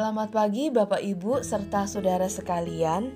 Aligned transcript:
Selamat 0.00 0.32
pagi 0.32 0.72
Bapak 0.72 1.04
Ibu 1.04 1.44
serta 1.44 1.84
saudara 1.84 2.24
sekalian. 2.24 3.12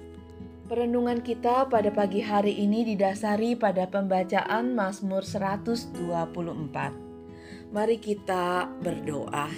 Perenungan 0.68 1.24
kita 1.24 1.64
pada 1.72 1.88
pagi 1.88 2.20
hari 2.20 2.60
ini 2.60 2.84
didasari 2.84 3.56
pada 3.56 3.88
pembacaan 3.88 4.76
Mazmur 4.76 5.24
124. 5.24 7.72
Mari 7.72 7.96
kita 7.96 8.68
berdoa. 8.84 9.48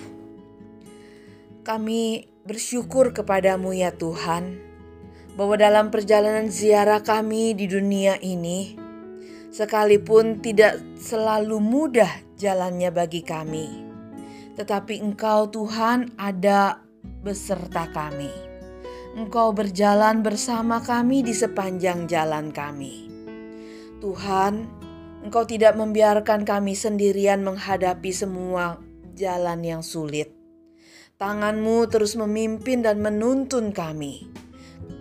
Kami 1.67 2.31
bersyukur 2.47 3.11
kepadamu 3.11 3.75
ya 3.75 3.91
Tuhan, 3.91 4.63
bahwa 5.35 5.59
dalam 5.59 5.91
perjalanan 5.91 6.47
ziarah 6.47 7.03
kami 7.03 7.59
di 7.59 7.67
dunia 7.67 8.23
ini, 8.23 8.79
sekalipun 9.51 10.39
tidak 10.39 10.79
selalu 10.95 11.59
mudah 11.59 12.23
jalannya 12.39 12.95
bagi 12.95 13.27
kami, 13.27 13.83
tetapi 14.55 15.03
Engkau 15.03 15.51
Tuhan 15.51 16.15
ada 16.15 16.86
beserta 17.27 17.91
kami. 17.91 18.31
Engkau 19.19 19.51
berjalan 19.51 20.23
bersama 20.23 20.79
kami 20.79 21.27
di 21.27 21.35
sepanjang 21.35 22.07
jalan 22.07 22.55
kami. 22.55 23.11
Tuhan, 23.99 24.71
Engkau 25.27 25.43
tidak 25.43 25.75
membiarkan 25.75 26.47
kami 26.47 26.79
sendirian 26.79 27.43
menghadapi 27.43 28.15
semua 28.15 28.79
jalan 29.19 29.59
yang 29.67 29.83
sulit. 29.83 30.31
Tanganmu 31.19 31.91
terus 31.91 32.15
memimpin 32.15 32.87
dan 32.87 33.03
menuntun 33.03 33.75
kami. 33.75 34.31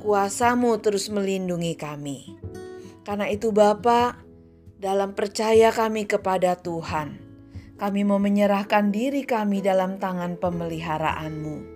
Kuasamu 0.02 0.82
terus 0.82 1.14
melindungi 1.14 1.78
kami. 1.78 2.40
Karena 3.06 3.30
itu 3.30 3.54
Bapa, 3.54 4.18
dalam 4.82 5.14
percaya 5.14 5.70
kami 5.70 6.10
kepada 6.10 6.58
Tuhan, 6.58 7.22
kami 7.78 8.02
mau 8.08 8.18
menyerahkan 8.18 8.90
diri 8.90 9.28
kami 9.28 9.62
dalam 9.62 10.02
tangan 10.02 10.40
pemeliharaanmu 10.40 11.76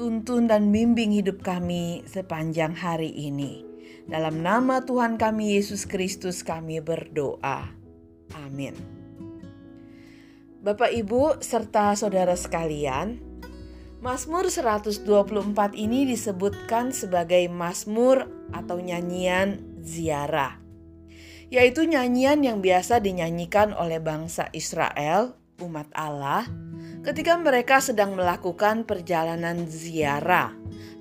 tuntun 0.00 0.48
dan 0.48 0.72
bimbing 0.72 1.12
hidup 1.12 1.44
kami 1.44 2.00
sepanjang 2.08 2.72
hari 2.72 3.12
ini. 3.12 3.68
Dalam 4.08 4.40
nama 4.40 4.80
Tuhan 4.80 5.20
kami 5.20 5.60
Yesus 5.60 5.84
Kristus 5.84 6.40
kami 6.40 6.80
berdoa. 6.80 7.68
Amin. 8.32 8.72
Bapak 10.64 10.88
Ibu 10.96 11.44
serta 11.44 11.92
saudara 12.00 12.32
sekalian, 12.32 13.20
Mazmur 14.00 14.48
124 14.48 15.04
ini 15.76 16.08
disebutkan 16.08 16.96
sebagai 16.96 17.44
Mazmur 17.52 18.24
atau 18.56 18.80
nyanyian 18.80 19.60
ziarah. 19.84 20.56
Yaitu 21.52 21.84
nyanyian 21.84 22.40
yang 22.40 22.64
biasa 22.64 23.04
dinyanyikan 23.04 23.76
oleh 23.76 24.00
bangsa 24.00 24.48
Israel, 24.56 25.36
umat 25.60 25.88
Allah, 25.92 26.48
ketika 27.04 27.36
mereka 27.36 27.78
sedang 27.78 28.16
melakukan 28.16 28.84
perjalanan 28.84 29.68
ziarah, 29.68 30.52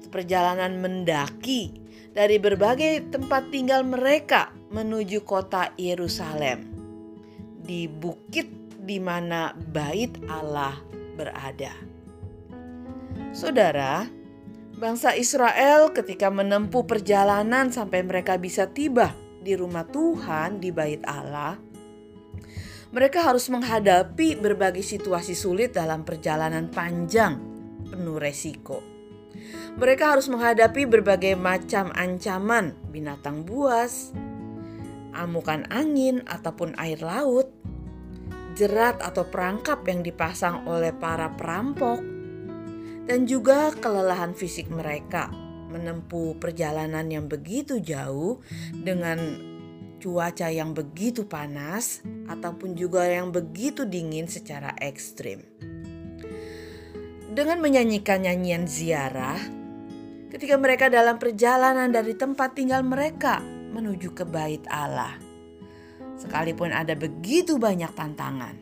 perjalanan 0.09 0.81
mendaki 0.81 1.73
dari 2.11 2.41
berbagai 2.41 3.13
tempat 3.13 3.53
tinggal 3.53 3.85
mereka 3.85 4.51
menuju 4.73 5.21
kota 5.23 5.71
Yerusalem, 5.77 6.65
di 7.61 7.85
bukit 7.85 8.49
di 8.81 8.97
mana 8.97 9.53
Bait 9.53 10.17
Allah 10.25 10.73
berada. 11.13 11.71
Saudara, 13.29 14.09
bangsa 14.81 15.13
Israel 15.13 15.93
ketika 15.93 16.33
menempuh 16.33 16.89
perjalanan 16.89 17.69
sampai 17.69 18.01
mereka 18.01 18.41
bisa 18.41 18.65
tiba 18.65 19.13
di 19.45 19.53
rumah 19.53 19.85
Tuhan 19.85 20.57
di 20.57 20.73
Bait 20.73 21.05
Allah, 21.05 21.61
mereka 22.89 23.21
harus 23.21 23.45
menghadapi 23.53 24.41
berbagai 24.41 24.81
situasi 24.81 25.37
sulit 25.37 25.77
dalam 25.77 26.01
perjalanan 26.01 26.73
panjang 26.73 27.37
penuh 27.85 28.17
resiko. 28.17 28.81
Mereka 29.77 30.17
harus 30.17 30.25
menghadapi 30.27 30.89
berbagai 30.89 31.37
macam 31.37 31.93
ancaman 31.93 32.73
binatang 32.89 33.45
buas, 33.45 34.11
amukan 35.13 35.69
angin 35.69 36.25
ataupun 36.25 36.73
air 36.81 36.99
laut, 36.99 37.53
jerat 38.57 38.99
atau 39.05 39.23
perangkap 39.29 39.85
yang 39.85 40.01
dipasang 40.01 40.65
oleh 40.65 40.91
para 40.91 41.31
perampok, 41.37 42.01
dan 43.05 43.29
juga 43.29 43.69
kelelahan 43.77 44.33
fisik 44.33 44.67
mereka 44.67 45.29
menempuh 45.69 46.41
perjalanan 46.41 47.05
yang 47.07 47.29
begitu 47.29 47.77
jauh 47.77 48.41
dengan 48.73 49.48
cuaca 49.99 50.47
yang 50.47 50.71
begitu 50.71 51.27
panas 51.27 51.99
ataupun 52.31 52.73
juga 52.73 53.03
yang 53.05 53.35
begitu 53.35 53.83
dingin 53.83 54.25
secara 54.25 54.71
ekstrim. 54.79 55.43
Dengan 57.29 57.61
menyanyikan 57.61 58.25
nyanyian 58.25 58.65
ziarah, 58.65 59.37
ketika 60.33 60.55
mereka 60.57 60.89
dalam 60.89 61.19
perjalanan 61.21 61.91
dari 61.91 62.15
tempat 62.15 62.57
tinggal 62.57 62.81
mereka 62.81 63.43
menuju 63.75 64.15
ke 64.17 64.25
bait 64.25 64.63
Allah. 64.71 65.13
Sekalipun 66.19 66.75
ada 66.75 66.99
begitu 66.99 67.55
banyak 67.55 67.95
tantangan, 67.95 68.55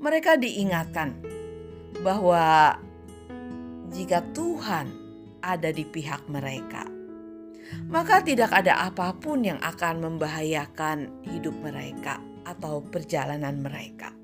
mereka 0.00 0.40
diingatkan 0.40 1.12
bahwa 2.00 2.76
jika 3.92 4.24
Tuhan 4.32 4.88
ada 5.44 5.68
di 5.70 5.84
pihak 5.84 6.24
mereka, 6.32 6.88
maka 7.86 8.22
tidak 8.22 8.50
ada 8.52 8.86
apa 8.86 9.14
pun 9.16 9.42
yang 9.46 9.60
akan 9.62 10.02
membahayakan 10.02 11.22
hidup 11.26 11.54
mereka 11.62 12.18
atau 12.46 12.82
perjalanan 12.82 13.58
mereka. 13.58 14.14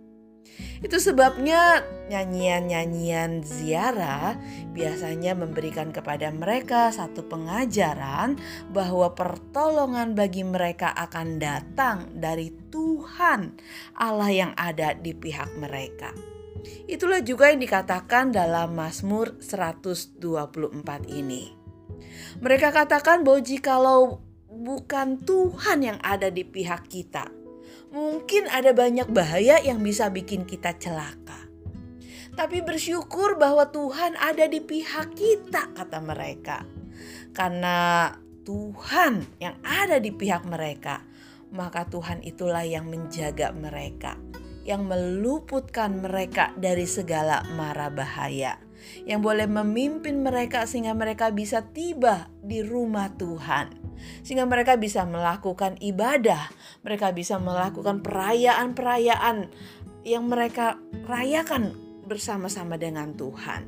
Itu 0.82 0.98
sebabnya 0.98 1.80
nyanyian-nyanyian 2.10 3.46
ziarah 3.46 4.34
biasanya 4.74 5.38
memberikan 5.38 5.94
kepada 5.94 6.28
mereka 6.34 6.90
satu 6.90 7.24
pengajaran 7.30 8.36
bahwa 8.74 9.14
pertolongan 9.14 10.18
bagi 10.18 10.42
mereka 10.42 10.90
akan 10.92 11.38
datang 11.38 12.10
dari 12.18 12.50
Tuhan 12.74 13.54
Allah 13.96 14.30
yang 14.30 14.52
ada 14.58 14.92
di 14.98 15.14
pihak 15.14 15.54
mereka. 15.56 16.10
Itulah 16.86 17.22
juga 17.22 17.50
yang 17.50 17.62
dikatakan 17.62 18.34
dalam 18.34 18.74
Mazmur 18.74 19.38
124 19.38 20.18
ini. 21.10 21.61
Mereka 22.40 22.74
katakan 22.74 23.22
bahwa 23.22 23.40
jikalau 23.40 24.20
bukan 24.52 25.20
Tuhan 25.24 25.80
yang 25.80 25.98
ada 26.04 26.28
di 26.28 26.44
pihak 26.44 26.86
kita, 26.86 27.28
mungkin 27.92 28.48
ada 28.52 28.76
banyak 28.76 29.08
bahaya 29.08 29.60
yang 29.60 29.80
bisa 29.80 30.12
bikin 30.12 30.44
kita 30.44 30.76
celaka. 30.76 31.48
Tapi 32.32 32.64
bersyukur 32.64 33.36
bahwa 33.36 33.68
Tuhan 33.68 34.16
ada 34.16 34.48
di 34.48 34.60
pihak 34.64 35.12
kita, 35.12 35.72
kata 35.76 35.98
mereka. 36.00 36.64
Karena 37.36 38.08
Tuhan 38.44 39.24
yang 39.36 39.56
ada 39.60 40.00
di 40.00 40.08
pihak 40.12 40.48
mereka, 40.48 41.04
maka 41.52 41.84
Tuhan 41.84 42.24
itulah 42.24 42.64
yang 42.64 42.88
menjaga 42.88 43.52
mereka, 43.52 44.16
yang 44.64 44.88
meluputkan 44.88 46.00
mereka 46.00 46.56
dari 46.56 46.88
segala 46.88 47.44
mara 47.52 47.92
bahaya 47.92 48.56
yang 49.04 49.20
boleh 49.20 49.46
memimpin 49.46 50.22
mereka 50.22 50.64
sehingga 50.66 50.94
mereka 50.94 51.30
bisa 51.34 51.62
tiba 51.62 52.30
di 52.42 52.62
rumah 52.62 53.10
Tuhan. 53.14 53.82
Sehingga 54.26 54.46
mereka 54.48 54.74
bisa 54.74 55.06
melakukan 55.06 55.78
ibadah, 55.78 56.50
mereka 56.82 57.14
bisa 57.14 57.38
melakukan 57.38 58.02
perayaan-perayaan 58.02 59.50
yang 60.02 60.26
mereka 60.26 60.78
rayakan 61.06 61.74
bersama-sama 62.06 62.74
dengan 62.74 63.14
Tuhan. 63.14 63.62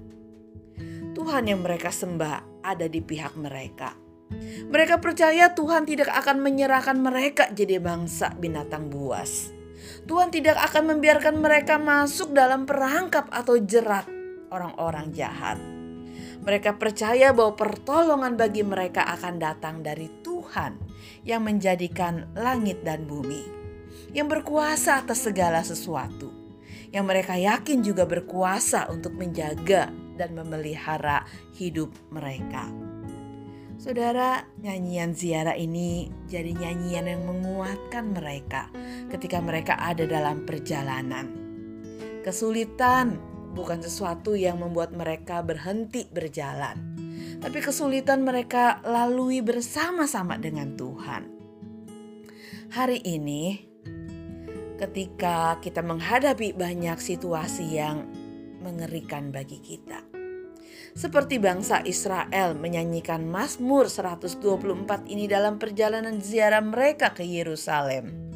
Tuhan 1.14 1.46
yang 1.46 1.62
mereka 1.62 1.94
sembah 1.94 2.66
ada 2.66 2.90
di 2.90 2.98
pihak 2.98 3.38
mereka. 3.38 3.94
Mereka 4.66 4.98
percaya 4.98 5.54
Tuhan 5.54 5.86
tidak 5.86 6.10
akan 6.10 6.42
menyerahkan 6.42 6.98
mereka 6.98 7.54
jadi 7.54 7.78
bangsa 7.78 8.34
binatang 8.34 8.90
buas. 8.90 9.54
Tuhan 10.04 10.34
tidak 10.34 10.58
akan 10.58 10.96
membiarkan 10.96 11.38
mereka 11.38 11.78
masuk 11.78 12.34
dalam 12.34 12.66
perangkap 12.66 13.30
atau 13.30 13.60
jerat 13.60 14.08
orang-orang 14.54 15.10
jahat. 15.10 15.58
Mereka 16.44 16.78
percaya 16.78 17.34
bahwa 17.34 17.58
pertolongan 17.58 18.38
bagi 18.38 18.62
mereka 18.62 19.02
akan 19.18 19.42
datang 19.42 19.82
dari 19.82 20.06
Tuhan 20.22 20.78
yang 21.26 21.42
menjadikan 21.42 22.30
langit 22.38 22.86
dan 22.86 23.08
bumi, 23.08 23.42
yang 24.14 24.30
berkuasa 24.30 25.02
atas 25.02 25.26
segala 25.26 25.64
sesuatu, 25.66 26.30
yang 26.94 27.08
mereka 27.08 27.34
yakin 27.34 27.82
juga 27.82 28.06
berkuasa 28.06 28.86
untuk 28.92 29.18
menjaga 29.18 29.90
dan 30.14 30.30
memelihara 30.38 31.26
hidup 31.58 31.90
mereka. 32.14 32.70
Saudara, 33.74 34.46
nyanyian 34.62 35.12
ziarah 35.12 35.58
ini 35.58 36.08
jadi 36.30 36.54
nyanyian 36.54 37.04
yang 37.10 37.22
menguatkan 37.26 38.14
mereka 38.14 38.70
ketika 39.10 39.42
mereka 39.42 39.74
ada 39.76 40.06
dalam 40.06 40.46
perjalanan. 40.46 41.26
Kesulitan, 42.24 43.33
bukan 43.54 43.80
sesuatu 43.80 44.34
yang 44.34 44.58
membuat 44.58 44.90
mereka 44.90 45.40
berhenti 45.40 46.04
berjalan, 46.10 46.76
tapi 47.38 47.62
kesulitan 47.62 48.26
mereka 48.26 48.82
lalui 48.82 49.40
bersama-sama 49.40 50.36
dengan 50.36 50.74
Tuhan. 50.74 51.22
Hari 52.74 53.06
ini, 53.06 53.62
ketika 54.82 55.62
kita 55.62 55.80
menghadapi 55.80 56.58
banyak 56.58 56.98
situasi 56.98 57.78
yang 57.78 58.10
mengerikan 58.58 59.30
bagi 59.30 59.62
kita, 59.62 60.02
Seperti 60.94 61.42
bangsa 61.42 61.82
Israel 61.82 62.54
menyanyikan 62.54 63.26
Mazmur 63.26 63.90
124 63.90 65.10
ini 65.10 65.26
dalam 65.26 65.58
perjalanan 65.58 66.22
ziarah 66.22 66.62
mereka 66.62 67.10
ke 67.10 67.26
Yerusalem. 67.26 68.33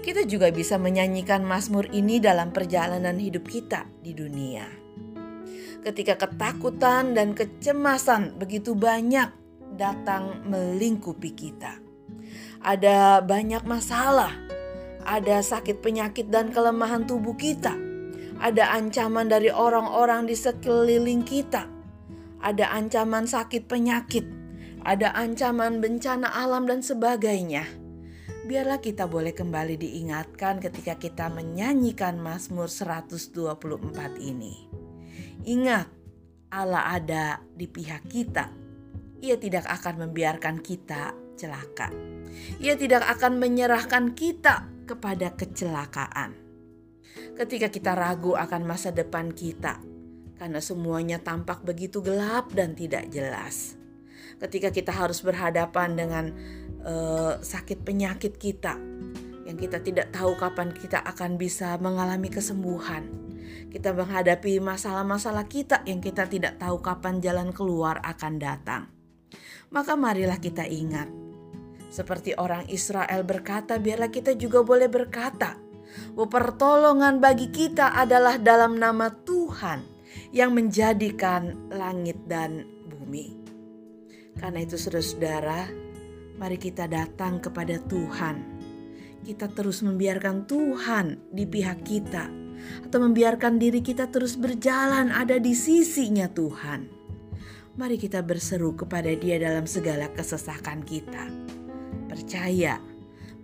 Kita 0.00 0.24
juga 0.24 0.48
bisa 0.52 0.80
menyanyikan 0.80 1.42
Mazmur 1.42 1.90
ini 1.92 2.22
dalam 2.22 2.54
perjalanan 2.54 3.18
hidup 3.18 3.46
kita 3.48 3.88
di 4.00 4.12
dunia. 4.16 4.66
Ketika 5.84 6.18
ketakutan 6.18 7.14
dan 7.14 7.34
kecemasan 7.36 8.38
begitu 8.40 8.74
banyak 8.74 9.30
datang 9.78 10.42
melingkupi 10.46 11.30
kita. 11.36 11.78
Ada 12.64 13.22
banyak 13.22 13.62
masalah, 13.62 14.34
ada 15.06 15.38
sakit 15.38 15.78
penyakit 15.84 16.32
dan 16.32 16.50
kelemahan 16.50 17.06
tubuh 17.06 17.38
kita. 17.38 17.76
Ada 18.36 18.74
ancaman 18.74 19.30
dari 19.30 19.48
orang-orang 19.48 20.26
di 20.26 20.34
sekeliling 20.34 21.22
kita 21.22 21.76
ada 22.46 22.70
ancaman 22.70 23.24
sakit 23.24 23.66
penyakit, 23.66 24.22
ada 24.84 25.10
ancaman 25.16 25.80
bencana 25.80 26.30
alam 26.30 26.68
dan 26.68 26.84
sebagainya. 26.84 27.85
Biarlah 28.46 28.78
kita 28.78 29.10
boleh 29.10 29.34
kembali 29.34 29.74
diingatkan 29.74 30.62
ketika 30.62 30.94
kita 30.94 31.26
menyanyikan 31.26 32.14
Mazmur 32.22 32.70
124 32.70 33.34
ini. 34.22 34.70
Ingat, 35.50 35.90
Allah 36.54 36.94
ada 36.94 37.42
di 37.42 37.66
pihak 37.66 38.06
kita. 38.06 38.46
Ia 39.18 39.34
tidak 39.42 39.66
akan 39.66 40.06
membiarkan 40.06 40.62
kita 40.62 41.10
celaka. 41.34 41.90
Ia 42.62 42.78
tidak 42.78 43.02
akan 43.18 43.42
menyerahkan 43.42 44.14
kita 44.14 44.70
kepada 44.86 45.34
kecelakaan. 45.34 46.38
Ketika 47.34 47.66
kita 47.66 47.98
ragu 47.98 48.38
akan 48.38 48.62
masa 48.62 48.94
depan 48.94 49.34
kita, 49.34 49.82
karena 50.38 50.62
semuanya 50.62 51.18
tampak 51.18 51.66
begitu 51.66 51.98
gelap 51.98 52.54
dan 52.54 52.78
tidak 52.78 53.10
jelas. 53.10 53.74
Ketika 54.38 54.70
kita 54.70 54.94
harus 54.94 55.18
berhadapan 55.24 55.98
dengan 55.98 56.24
uh, 56.86 57.42
sakit 57.42 57.82
penyakit 57.82 58.38
kita, 58.38 58.78
yang 59.44 59.58
kita 59.58 59.82
tidak 59.82 60.14
tahu 60.14 60.38
kapan 60.38 60.70
kita 60.70 61.02
akan 61.02 61.34
bisa 61.36 61.74
mengalami 61.82 62.30
kesembuhan. 62.30 63.10
Kita 63.68 63.92
menghadapi 63.92 64.62
masalah-masalah 64.62 65.44
kita 65.50 65.84
yang 65.84 66.00
kita 66.00 66.24
tidak 66.30 66.56
tahu 66.56 66.80
kapan 66.80 67.20
jalan 67.20 67.52
keluar 67.52 68.00
akan 68.00 68.40
datang. 68.40 68.88
Maka 69.68 69.98
marilah 69.98 70.38
kita 70.38 70.64
ingat, 70.64 71.10
seperti 71.90 72.32
orang 72.38 72.64
Israel 72.70 73.26
berkata, 73.26 73.76
biarlah 73.76 74.08
kita 74.08 74.38
juga 74.38 74.62
boleh 74.62 74.86
berkata 74.86 75.66
pertolongan 76.14 77.22
bagi 77.22 77.48
kita 77.48 77.94
adalah 77.96 78.36
dalam 78.36 78.76
nama 78.76 79.08
Tuhan 79.12 79.80
yang 80.32 80.52
menjadikan 80.52 81.70
langit 81.72 82.20
dan 82.28 82.64
bumi. 82.88 83.36
Karena 84.36 84.60
itu 84.60 84.76
saudara-saudara, 84.76 85.85
mari 86.36 86.60
kita 86.60 86.84
datang 86.88 87.40
kepada 87.40 87.80
Tuhan. 87.80 88.56
Kita 89.24 89.50
terus 89.50 89.82
membiarkan 89.82 90.46
Tuhan 90.46 91.34
di 91.34 91.44
pihak 91.48 91.82
kita 91.82 92.30
atau 92.86 92.98
membiarkan 93.02 93.58
diri 93.58 93.82
kita 93.82 94.08
terus 94.08 94.38
berjalan 94.38 95.10
ada 95.10 95.40
di 95.40 95.52
sisinya 95.56 96.30
Tuhan. 96.30 96.86
Mari 97.76 98.00
kita 98.00 98.24
berseru 98.24 98.72
kepada 98.72 99.12
Dia 99.12 99.36
dalam 99.36 99.68
segala 99.68 100.08
kesesakan 100.08 100.80
kita. 100.86 101.28
Percaya 102.08 102.80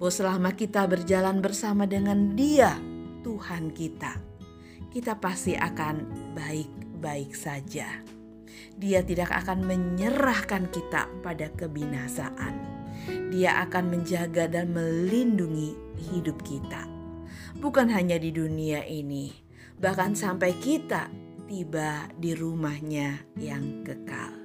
bahwa 0.00 0.12
selama 0.12 0.50
kita 0.56 0.88
berjalan 0.88 1.44
bersama 1.44 1.84
dengan 1.84 2.32
Dia, 2.32 2.72
Tuhan 3.20 3.76
kita, 3.76 4.16
kita 4.88 5.20
pasti 5.20 5.52
akan 5.52 6.08
baik-baik 6.32 7.36
saja. 7.36 8.00
Dia 8.72 9.04
tidak 9.04 9.28
akan 9.44 9.68
menyerahkan 9.68 10.72
kita 10.72 11.12
pada 11.20 11.52
kebinasaan. 11.52 12.71
Dia 13.32 13.64
akan 13.64 13.96
menjaga 13.98 14.46
dan 14.46 14.76
melindungi 14.76 15.74
hidup 16.12 16.42
kita, 16.44 16.84
bukan 17.58 17.88
hanya 17.88 18.20
di 18.20 18.30
dunia 18.34 18.84
ini, 18.84 19.32
bahkan 19.80 20.12
sampai 20.12 20.54
kita 20.60 21.08
tiba 21.48 22.08
di 22.16 22.32
rumahnya 22.32 23.24
yang 23.36 23.84
kekal. 23.84 24.42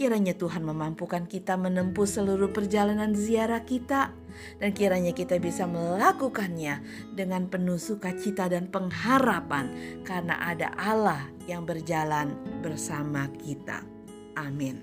Kiranya 0.00 0.32
Tuhan 0.32 0.64
memampukan 0.64 1.28
kita 1.28 1.60
menempuh 1.60 2.08
seluruh 2.08 2.48
perjalanan 2.56 3.12
ziarah 3.12 3.68
kita 3.68 4.16
dan 4.56 4.72
kiranya 4.72 5.12
kita 5.12 5.36
bisa 5.36 5.68
melakukannya 5.68 6.80
dengan 7.12 7.52
penuh 7.52 7.76
sukacita 7.76 8.48
dan 8.48 8.72
pengharapan 8.72 9.68
karena 10.00 10.40
ada 10.40 10.72
Allah 10.80 11.28
yang 11.44 11.68
berjalan 11.68 12.32
bersama 12.64 13.28
kita. 13.44 13.84
Amin. 14.40 14.80